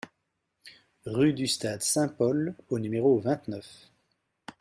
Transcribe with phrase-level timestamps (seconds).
[1.05, 3.91] Rue du Stade Saint-Paul au numéro vingt-neuf